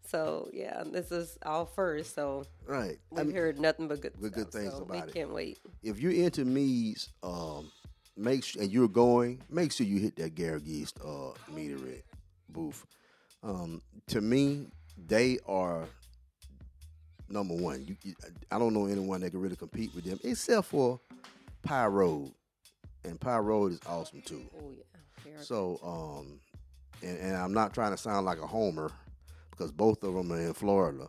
[0.07, 2.15] So yeah, this is our first.
[2.15, 2.97] So right.
[3.15, 5.13] I we've mean, heard nothing but good, good- good things so about we it.
[5.13, 5.59] can't wait.
[5.83, 7.71] if you're into meads, um,
[8.15, 12.03] make sure and you're going, make sure you hit that Gary Geist uh, meteorite
[12.49, 12.85] booth.
[13.43, 14.67] Um, to me,
[15.07, 15.85] they are
[17.31, 17.85] number one.
[17.85, 18.13] You, you,
[18.51, 20.99] I don't know anyone that can really compete with them except for
[21.69, 22.31] Road,
[23.03, 24.43] and Road is awesome too.
[24.57, 24.83] Oh yeah.
[25.41, 26.39] So, um,
[27.01, 28.91] and, and I'm not trying to sound like a homer
[29.49, 31.07] because both of them are in Florida,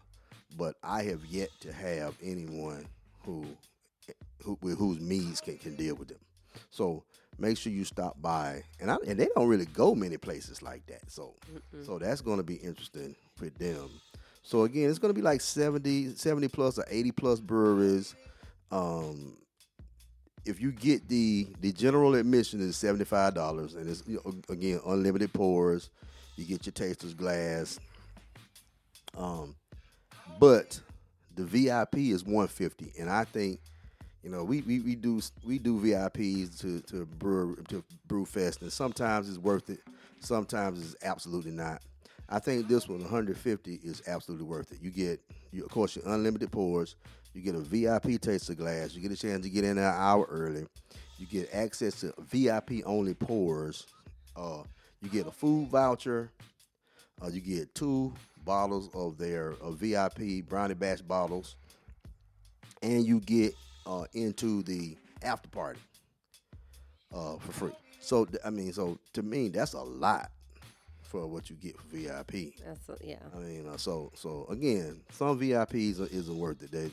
[0.57, 2.87] but I have yet to have anyone
[3.25, 3.47] who,
[4.43, 6.19] who with whose means can, can deal with them.
[6.71, 7.05] So
[7.39, 10.87] make sure you stop by, and I, and they don't really go many places like
[10.87, 11.11] that.
[11.11, 11.35] So,
[11.85, 13.89] so that's going to be interesting for them.
[14.43, 18.15] So again, it's going to be like 70, 70 plus or 80 plus breweries.
[18.71, 19.37] Um,
[20.45, 24.35] if you get the the general admission is seventy five dollars, and it's you know,
[24.49, 25.91] again unlimited pours.
[26.37, 27.79] You get your taster's glass.
[29.17, 29.55] Um,
[30.41, 30.81] but
[31.35, 33.61] the VIP is one fifty, and I think
[34.23, 38.63] you know we, we, we do we do VIPs to to brew to brew fest,
[38.63, 39.81] and sometimes it's worth it,
[40.21, 41.83] sometimes it's absolutely not.
[42.29, 44.79] I think this one 150 is absolutely worth it.
[44.81, 45.21] You get
[45.53, 46.97] you, of course your unlimited pours.
[47.35, 48.95] You get a VIP taster glass.
[48.95, 50.67] You get a chance to get in there an hour early.
[51.19, 53.87] You get access to VIP only pours.
[54.37, 54.63] Uh,
[55.01, 56.31] you get a food voucher.
[57.23, 58.13] Uh, you get two
[58.45, 61.57] bottles of their uh, VIP Brownie Bash bottles,
[62.83, 63.55] and you get
[63.87, 65.81] uh, into the after party
[67.15, 67.73] uh, for free.
[68.01, 70.31] So I mean, so to me, that's a lot
[71.13, 72.55] for what you get for VIP.
[72.65, 73.17] That's a, yeah.
[73.37, 76.73] I mean, uh, so so again, some VIPs are, isn't worth it.
[76.73, 76.91] They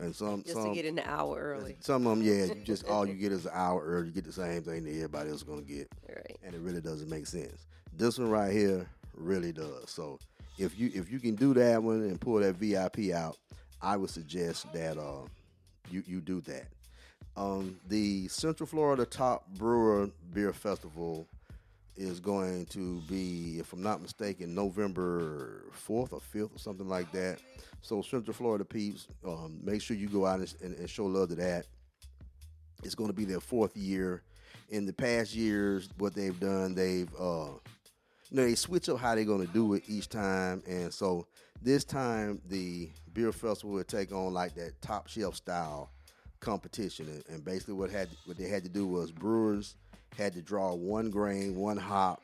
[0.00, 1.76] and some Just some to get in the hour early.
[1.80, 4.06] some of them, yeah, you just all you get is an hour early.
[4.06, 6.38] You get the same thing that everybody else is gonna get, Right.
[6.44, 7.66] and it really doesn't make sense.
[7.96, 9.90] This one right here really does.
[9.90, 10.20] So
[10.56, 13.36] if you if you can do that one and pull that VIP out,
[13.82, 15.26] I would suggest that uh,
[15.90, 16.68] you you do that.
[17.36, 21.26] Um, the Central Florida Top Brewer Beer Festival
[21.98, 27.10] is going to be, if I'm not mistaken, November 4th or 5th or something like
[27.12, 27.40] that.
[27.82, 31.30] So Central Florida peeps, um, make sure you go out and, and, and show love
[31.30, 31.66] to that.
[32.84, 34.22] It's going to be their fourth year.
[34.70, 37.48] In the past years, what they've done, they've uh,
[38.30, 41.26] you know they switch up how they're going to do it each time, and so
[41.62, 45.90] this time the beer festival will take on like that top shelf style
[46.40, 49.74] competition, and, and basically what had what they had to do was brewers
[50.16, 52.22] had to draw one grain, one hop,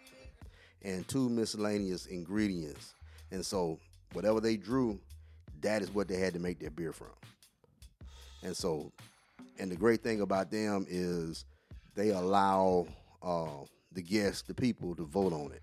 [0.82, 2.94] and two miscellaneous ingredients,
[3.30, 3.78] and so
[4.12, 4.98] whatever they drew,
[5.60, 7.08] that is what they had to make their beer from.
[8.42, 8.92] And so,
[9.58, 11.44] and the great thing about them is
[11.94, 12.86] they allow
[13.22, 15.62] uh, the guests, the people, to vote on it.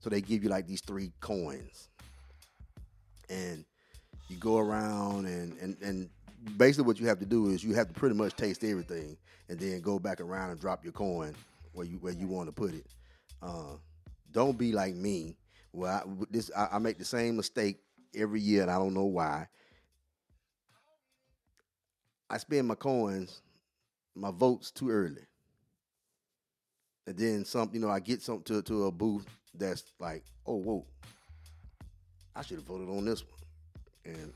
[0.00, 1.88] So they give you like these three coins,
[3.28, 3.64] and
[4.28, 6.08] you go around and and and
[6.56, 9.16] basically what you have to do is you have to pretty much taste everything,
[9.50, 11.34] and then go back around and drop your coin
[11.72, 12.86] where you where you want to put it.
[13.42, 13.74] Uh,
[14.30, 15.36] don't be like me.
[15.72, 17.80] Well, I, this I, I make the same mistake
[18.14, 19.48] every year, and I don't know why.
[22.30, 23.42] I spend my coins,
[24.14, 25.26] my votes too early.
[27.08, 30.56] And then some, you know, I get something to to a booth that's like, oh
[30.56, 30.86] whoa,
[32.36, 34.14] I should have voted on this one.
[34.14, 34.32] And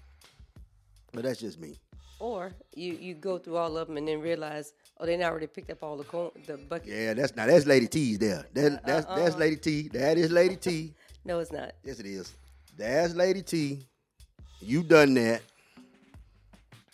[1.13, 1.79] but that's just me.
[2.19, 5.47] Or you you go through all of them and then realize, oh, they not already
[5.47, 6.89] picked up all the corn, the bucket.
[6.89, 8.45] Yeah, that's now that's Lady T's there.
[8.53, 9.39] That, uh, that's that's uh-uh.
[9.39, 9.89] Lady T.
[9.89, 10.95] That is Lady T.
[11.27, 11.73] No, it's not.
[11.83, 12.35] Yes, it is.
[12.77, 13.87] That's Lady T.
[14.61, 15.41] You done that.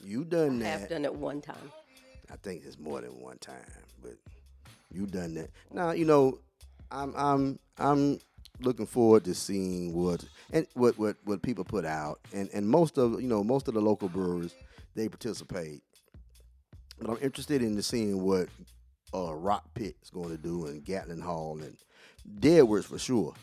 [0.04, 0.66] You done that.
[0.66, 1.72] I have done it one time.
[2.32, 3.56] I think it's more than one time,
[4.00, 4.12] but
[4.92, 5.50] you done that.
[5.72, 6.38] Now you know,
[6.92, 8.20] I'm I'm I'm
[8.60, 12.98] looking forward to seeing what and what what what people put out, and and most
[12.98, 14.54] of you know most of the local brewers
[14.94, 15.82] they participate,
[17.00, 18.48] but I'm interested in seeing what
[19.14, 21.76] uh, Rock Pit is going to do and Gatlin Hall and
[22.38, 23.34] Deadwords for sure.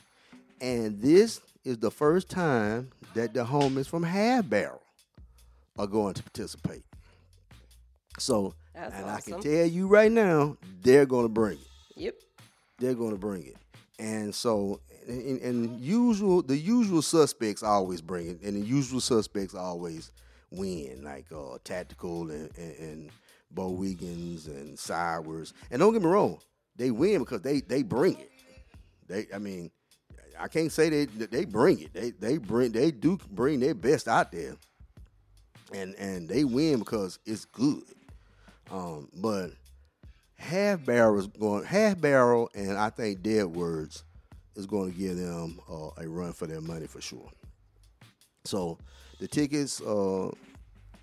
[0.61, 4.81] And this is the first time that the homies from Half Barrel
[5.77, 6.83] are going to participate.
[8.19, 11.67] So, That's and I can tell you right now, they're going to bring it.
[11.95, 12.15] Yep.
[12.79, 13.57] They're going to bring it.
[13.99, 19.55] And so, and, and usual, the usual suspects always bring it, and the usual suspects
[19.55, 20.11] always
[20.51, 23.11] win, like uh, Tactical and, and, and
[23.53, 25.53] Bowigens and Sowers.
[25.71, 26.39] And don't get me wrong,
[26.75, 28.31] they win because they they bring it.
[29.07, 29.71] They, I mean,
[30.39, 31.93] I can't say they they bring it.
[31.93, 34.55] They they bring they do bring their best out there,
[35.73, 37.83] and and they win because it's good.
[38.69, 39.51] Um, but
[40.35, 44.03] half barrel is going half barrel, and I think Deadwords
[44.55, 47.29] is going to give them uh, a run for their money for sure.
[48.43, 48.77] So
[49.19, 50.29] the tickets uh,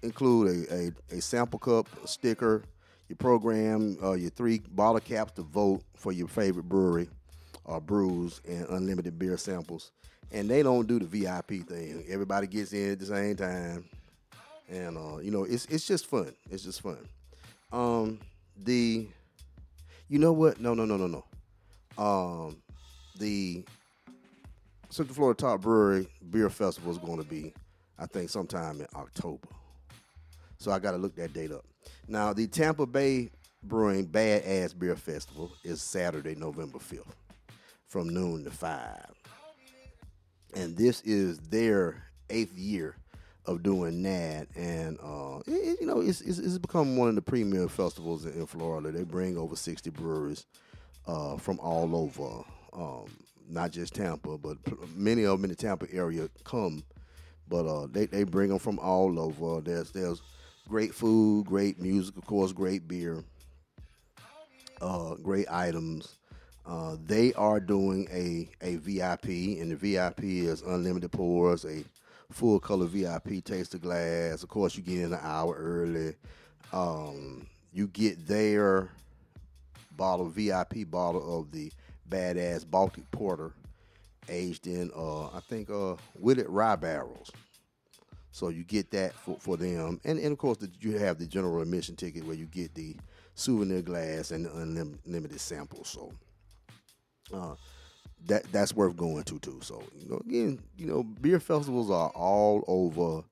[0.05, 2.63] include a, a, a sample cup, a sticker,
[3.09, 7.09] your program, uh, your three bottle caps to vote for your favorite brewery
[7.65, 9.91] or brews, and unlimited beer samples.
[10.33, 12.05] And they don't do the VIP thing.
[12.09, 13.85] Everybody gets in at the same time,
[14.69, 16.35] and uh, you know it's it's just fun.
[16.51, 17.09] It's just fun.
[17.73, 18.21] Um,
[18.57, 19.07] the
[20.09, 20.61] you know what?
[20.61, 22.03] No, no, no, no, no.
[22.03, 22.57] Um,
[23.19, 23.65] the
[24.91, 27.53] Central Florida Top Brewery Beer Festival is going to be,
[27.99, 29.49] I think, sometime in October.
[30.65, 31.63] So I got to look that date up.
[32.09, 33.31] Now, the Tampa Bay
[33.65, 37.05] Brewing Badass Beer Festival is Saturday, November 5th,
[37.87, 38.97] from noon to 5.
[40.55, 42.97] And this is their eighth year
[43.45, 44.47] of doing that.
[44.57, 48.33] And, uh, it- you know, it's, it's, it's become one of the premier festivals in,
[48.33, 48.91] in Florida.
[48.91, 50.47] They bring over 60 breweries
[51.07, 53.05] uh, from all over, um,
[53.51, 54.57] not just Tampa, but
[54.97, 56.85] many of them in the Tampa area come.
[57.47, 59.61] But uh, they they bring them from all over.
[59.61, 60.23] There's there's
[60.69, 63.23] great food, great music, of course, great beer,
[64.81, 66.17] uh, great items.
[66.67, 71.85] Uh, they are doing a a VIP, and the VIP is unlimited pours, a
[72.31, 74.43] full color VIP taster glass.
[74.43, 76.15] Of course, you get in an hour early.
[76.73, 78.89] Um, you get their
[79.97, 81.71] bottle, VIP bottle of the
[82.09, 83.53] badass Baltic Porter,
[84.29, 87.31] aged in uh, I think uh, Willett rye barrels.
[88.35, 91.27] So you get that for, for them, and and of course the, you have the
[91.27, 92.97] general admission ticket where you get the
[93.37, 95.89] souvenir glass and the unlimited samples.
[95.89, 96.13] So
[97.33, 97.55] uh,
[98.27, 99.61] that that's worth going to too.
[99.63, 103.23] So you know, again, you know, beer festivals are all over,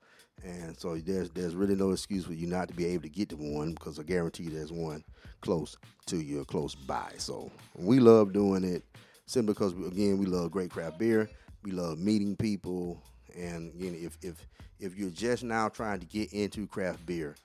[0.44, 3.28] and so there's there's really no excuse for you not to be able to get
[3.30, 5.03] to one because I guarantee there's one
[5.40, 5.76] close
[6.07, 7.11] to you, or close by.
[7.18, 8.84] So we love doing it
[9.26, 11.28] simply because again we love great craft beer,
[11.64, 13.03] we love meeting people,
[13.36, 14.46] and again if if
[14.82, 17.36] if you're just now trying to get into craft beer,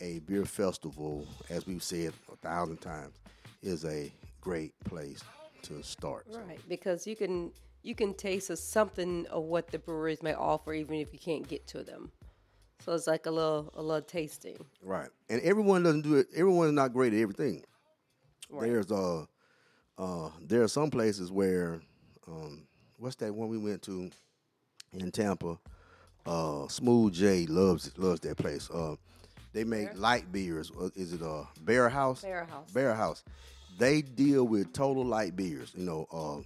[0.00, 3.16] a beer festival, as we've said a thousand times,
[3.62, 5.20] is a great place
[5.62, 6.26] to start.
[6.30, 7.50] So, Right, because you can
[7.82, 11.46] you can taste of something of what the breweries may offer, even if you can't
[11.46, 12.12] get to them.
[12.84, 14.56] So it's like a little a little tasting.
[14.80, 15.08] Right.
[15.28, 16.28] And everyone doesn't do it.
[16.36, 17.64] Everyone's not great at everything.
[18.48, 18.70] Right.
[18.70, 19.24] There's uh
[19.98, 21.80] uh there are some places where
[22.28, 24.08] um what's that one we went to
[24.92, 25.58] in Tampa?
[26.26, 28.70] Uh Smooth J loves loves that place.
[28.70, 28.96] Uh
[29.52, 30.70] they make light beers.
[30.78, 32.22] Uh, Is it uh Bear House?
[32.22, 32.70] Bear House.
[32.72, 33.24] Bear House.
[33.78, 36.42] They deal with total light beers, you know, uh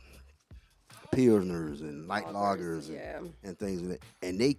[1.14, 3.20] pilsners and light lagers and, yeah.
[3.42, 4.26] and things like that.
[4.26, 4.56] And they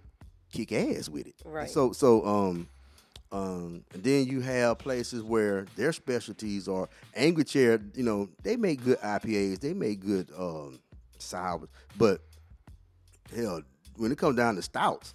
[0.52, 1.34] kick ass with it.
[1.44, 1.70] Right.
[1.70, 2.68] So so um
[3.30, 8.56] um and then you have places where their specialties are Angry Chair, you know, they
[8.56, 10.78] make good IPAs, they make good um
[11.18, 12.20] sours, but
[13.34, 13.62] hell,
[13.96, 15.14] when it comes down to stouts,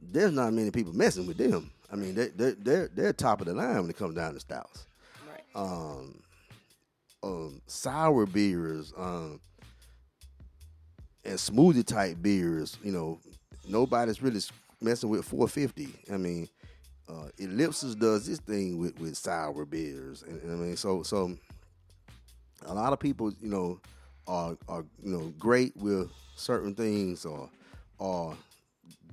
[0.00, 1.70] there's not many people messing with them.
[1.92, 4.40] I mean, they they they're they're top of the line when it comes down to
[4.40, 4.86] stouts.
[5.30, 5.44] Right.
[5.54, 6.22] Um
[7.22, 9.40] um sour beers, um
[11.24, 13.20] and smoothie type beers, you know,
[13.68, 14.40] nobody's really
[14.80, 15.88] messing with 450.
[16.12, 16.48] I mean,
[17.08, 21.36] uh, Ellipsis does this thing with, with sour beers, and, and I mean, so so
[22.66, 23.80] a lot of people, you know,
[24.26, 27.48] are are you know great with certain things, or
[28.02, 28.36] or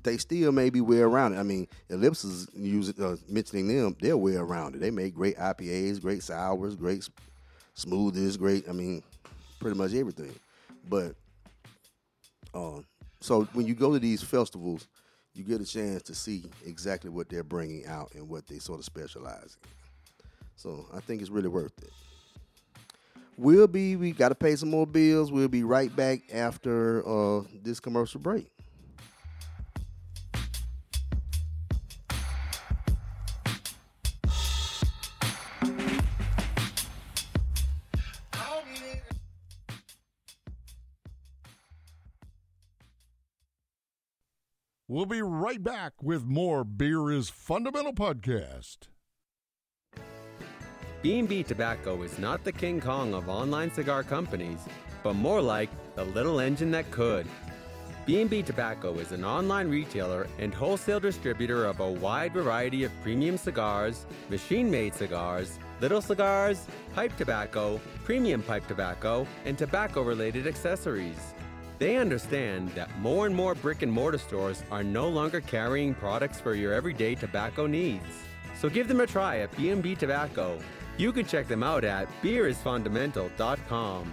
[0.01, 1.37] they still may be way around it.
[1.37, 4.81] I mean, Ellipsis using uh, mentioning them, they're way around it.
[4.81, 7.07] They make great IPAs, great sours, great
[7.75, 8.67] smoothies, great.
[8.67, 9.03] I mean,
[9.59, 10.33] pretty much everything.
[10.89, 11.13] But
[12.55, 12.79] uh,
[13.21, 14.87] so when you go to these festivals,
[15.35, 18.79] you get a chance to see exactly what they're bringing out and what they sort
[18.79, 19.69] of specialize in.
[20.55, 21.91] So I think it's really worth it.
[23.37, 25.31] We'll be we got to pay some more bills.
[25.31, 28.51] We'll be right back after uh, this commercial break.
[44.91, 48.87] We'll be right back with more Beer is Fundamental podcast.
[51.03, 54.57] B&B Tobacco is not the King Kong of online cigar companies,
[55.03, 57.27] but more like the little engine that could.
[58.07, 63.37] B&B Tobacco is an online retailer and wholesale distributor of a wide variety of premium
[63.37, 66.65] cigars, machine-made cigars, little cigars,
[66.95, 71.35] pipe tobacco, premium pipe tobacco, and tobacco-related accessories.
[71.79, 76.39] They understand that more and more brick and mortar stores are no longer carrying products
[76.39, 78.03] for your everyday tobacco needs.
[78.59, 80.59] So give them a try at B&B Tobacco.
[80.97, 84.11] You can check them out at beerisfundamental.com.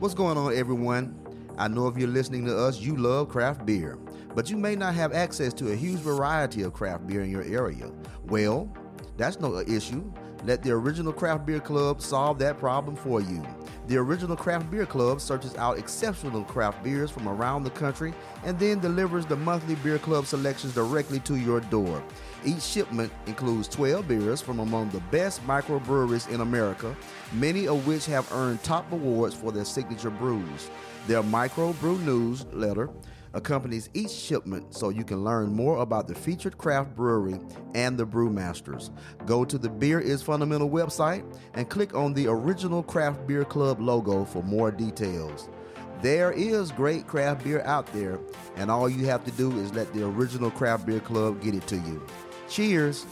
[0.00, 1.16] What's going on, everyone?
[1.56, 3.96] I know if you're listening to us, you love craft beer,
[4.34, 7.44] but you may not have access to a huge variety of craft beer in your
[7.44, 7.92] area.
[8.24, 8.68] Well,
[9.16, 10.12] that's no issue.
[10.46, 13.42] Let the Original Craft Beer Club solve that problem for you.
[13.86, 18.12] The Original Craft Beer Club searches out exceptional craft beers from around the country
[18.44, 22.02] and then delivers the monthly beer club selections directly to your door.
[22.44, 26.94] Each shipment includes 12 beers from among the best microbreweries in America,
[27.32, 30.70] many of which have earned top awards for their signature brews.
[31.06, 32.90] Their micro brew newsletter
[33.34, 37.38] accompanies each shipment so you can learn more about the featured craft brewery
[37.74, 38.90] and the brewmasters.
[39.26, 41.24] Go to the Beer is Fundamental website
[41.54, 45.48] and click on the original Craft Beer Club logo for more details.
[46.00, 48.18] There is great craft beer out there,
[48.56, 51.66] and all you have to do is let the original Craft Beer Club get it
[51.68, 52.04] to you.
[52.48, 53.06] Cheers!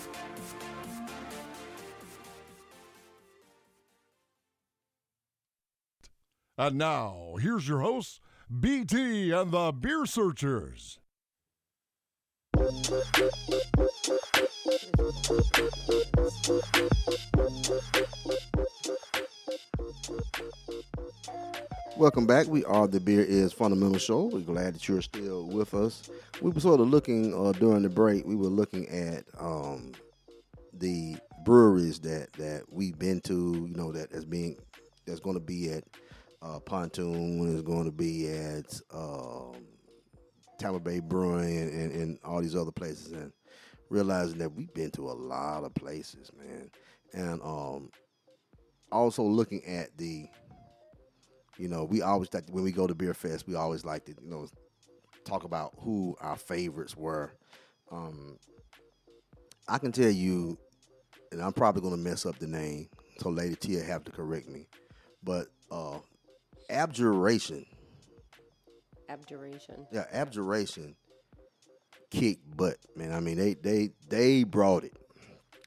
[6.58, 8.20] And now, here's your hosts,
[8.60, 10.98] BT and the Beer Searchers.
[21.96, 22.46] Welcome back.
[22.48, 24.24] We are the Beer is Fundamental Show.
[24.24, 26.10] We're glad that you're still with us.
[26.42, 28.26] We were sort of looking uh, during the break.
[28.26, 29.92] We were looking at um,
[30.74, 33.66] the breweries that that we've been to.
[33.66, 34.58] You know that as being
[35.06, 35.84] that's going to be at
[36.42, 37.54] uh, Pontoon.
[37.54, 39.54] Is going to be at um,
[40.58, 43.32] Tampa Bay Brewing and, and, and all these other places, and
[43.88, 46.70] realizing that we've been to a lot of places, man,
[47.12, 47.90] and um,
[48.90, 50.26] also looking at the,
[51.58, 54.14] you know, we always like when we go to beer fest, we always like to
[54.22, 54.48] you know
[55.24, 57.32] talk about who our favorites were.
[57.90, 58.38] Um,
[59.68, 60.58] I can tell you,
[61.30, 62.88] and I'm probably going to mess up the name,
[63.18, 64.66] so Lady Tia have to correct me,
[65.22, 65.98] but uh,
[66.72, 67.66] Abjuration,
[69.08, 69.86] Abjuration.
[69.92, 70.96] yeah, Abjuration
[72.10, 73.12] Kick butt, man.
[73.12, 74.92] I mean, they they they brought it,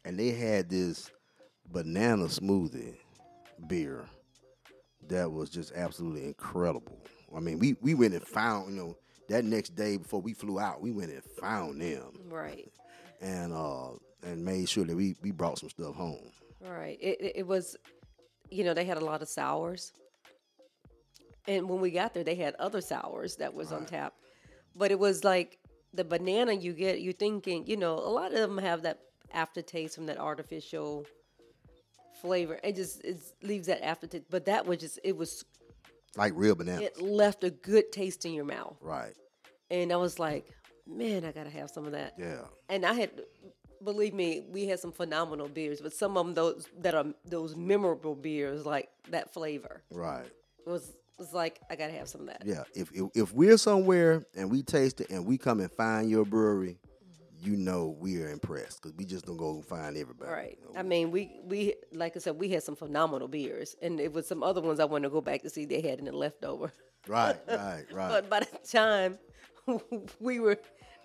[0.04, 1.10] and they had this
[1.72, 2.96] banana smoothie
[3.68, 4.06] beer
[5.08, 7.00] that was just absolutely incredible.
[7.36, 8.98] I mean, we we went and found, you know,
[9.30, 12.72] that next day before we flew out, we went and found them Right.
[13.22, 13.90] and uh
[14.24, 16.32] and made sure that we we brought some stuff home.
[16.62, 16.98] Right.
[17.02, 17.76] It, it, it was,
[18.52, 19.94] you know, they had a lot of sours.
[21.48, 24.14] And when we got there, they had other sours that was on tap.
[24.76, 25.60] But it was like
[25.94, 29.00] the banana you get, you're thinking, you know, a lot of them have that
[29.34, 31.06] aftertaste from that artificial
[32.22, 32.60] flavor.
[32.64, 34.26] It just it leaves that aftertaste.
[34.30, 35.46] But that was just, it was,
[36.16, 36.82] Like real banana.
[36.82, 38.78] it left a good taste in your mouth.
[38.82, 39.14] right.
[39.72, 40.46] And I was like,
[40.88, 42.14] man, I got to have some of that.
[42.20, 42.42] Yeah.
[42.70, 43.10] and I had,
[43.84, 47.56] believe me, we had some phenomenal beers, but some of them those that are those
[47.56, 50.28] memorable beers, like that flavor, Right.
[50.68, 52.44] was was like I gotta have some of that.
[52.46, 52.64] Yeah.
[52.74, 56.26] If, if if we're somewhere and we taste it and we come and find your
[56.26, 56.80] brewery,
[57.40, 60.32] you know we are impressed because we just don't go find everybody.
[60.32, 60.60] Right.
[60.76, 64.28] I mean, we we like I said, we had some phenomenal beers, and it was
[64.28, 66.72] some other ones I want to go back to see they had in the leftover.
[67.08, 67.38] Right.
[67.48, 67.86] Right.
[67.94, 68.10] Right.
[68.10, 69.20] But by the time
[70.20, 70.58] we were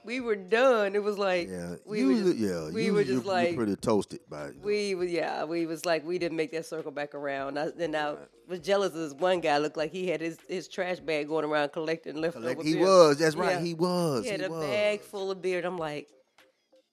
[0.04, 1.76] we were done, it was like yeah.
[1.84, 2.70] we were just, yeah.
[2.70, 4.56] we usually were just you're, you're like pretty toasted by it.
[4.62, 7.58] We was yeah, we was like we didn't make that circle back around.
[7.58, 8.16] I, then I
[8.48, 9.58] was jealous of this one guy.
[9.58, 12.54] Looked like he had his, his trash bag going around collecting leftover.
[12.54, 12.82] Collect- he beer.
[12.82, 14.66] was, that's right, he was, He had he a was.
[14.66, 15.62] bag full of beer.
[15.64, 16.08] I'm like,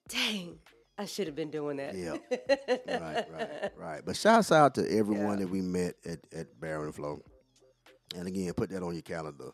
[0.08, 0.58] dang,
[0.96, 1.94] I should have been doing that.
[1.94, 2.16] Yeah.
[2.30, 4.02] right, right, right.
[4.04, 7.22] But shouts out to everyone that we met at, at Barrel and Flow.
[8.16, 9.50] And again, put that on your calendar.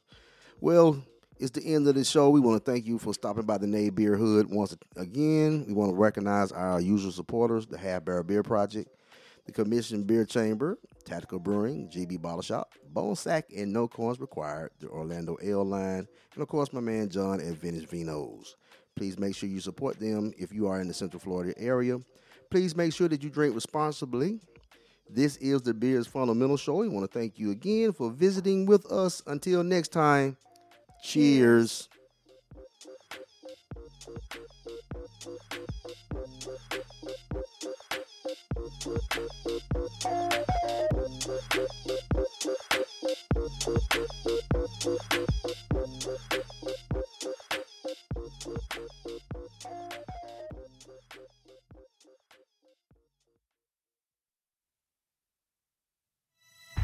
[0.61, 1.03] Well,
[1.39, 2.30] it's the end of the show.
[2.30, 5.64] We want to thank you for stopping by the Nay Beer Hood once again.
[5.66, 8.89] We want to recognize our usual supporters, the Half Barrel Beer Project,
[9.47, 14.70] the Commission Beer Chamber, Tactical Brewing, GB Bottle Shop, Bone Sack, and No Coins Required,
[14.80, 18.55] the Orlando Ale Line, and of course my man John at Vintage Vinos.
[18.97, 21.99] Please make sure you support them if you are in the Central Florida area.
[22.51, 24.39] Please make sure that you drink responsibly.
[25.11, 26.76] This is the Beers Fundamental Show.
[26.76, 29.22] We want to thank you again for visiting with us.
[29.26, 30.37] Until next time,
[31.05, 31.89] cheers.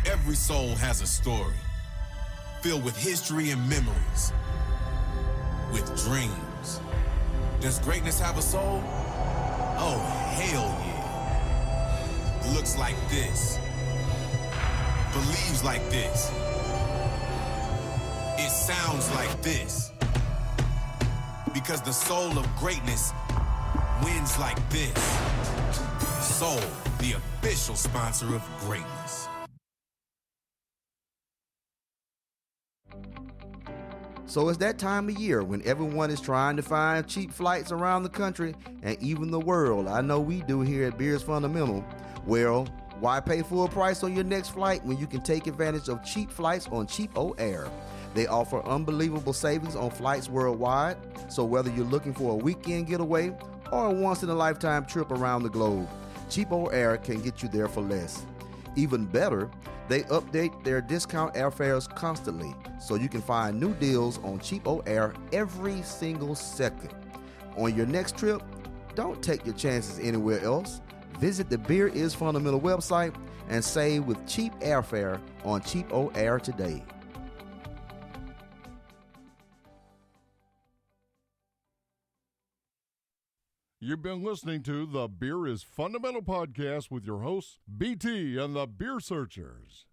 [0.06, 1.54] Every soul has a story
[2.62, 4.32] filled with history and memories,
[5.72, 6.80] with dreams.
[7.60, 8.82] Does greatness have a soul?
[9.78, 9.98] Oh,
[10.34, 12.54] hell yeah.
[12.54, 13.58] Looks like this,
[15.12, 16.30] believes like this,
[18.38, 19.92] it sounds like this.
[21.54, 23.12] Because the soul of greatness
[24.04, 24.96] wins like this.
[26.20, 26.60] Soul,
[26.98, 28.99] the official sponsor of greatness.
[34.30, 38.04] So it's that time of year when everyone is trying to find cheap flights around
[38.04, 39.88] the country and even the world.
[39.88, 41.84] I know we do here at Beers Fundamental.
[42.24, 42.66] Well,
[43.00, 46.30] why pay full price on your next flight when you can take advantage of cheap
[46.30, 47.68] flights on CheapOair?
[48.14, 50.96] They offer unbelievable savings on flights worldwide.
[51.28, 53.34] So whether you're looking for a weekend getaway
[53.72, 55.88] or a once in a lifetime trip around the globe,
[56.28, 58.24] CheapOair can get you there for less.
[58.76, 59.50] Even better,
[59.90, 65.82] they update their discount airfares constantly, so you can find new deals on CheapOair every
[65.82, 66.94] single second.
[67.56, 68.40] On your next trip,
[68.94, 70.80] don't take your chances anywhere else.
[71.18, 73.12] Visit the Beer is Fundamental website
[73.48, 76.84] and save with cheap airfare on CheapOair today.
[83.82, 88.66] You've been listening to the Beer is Fundamental podcast with your hosts, BT and the
[88.66, 89.86] Beer Searchers.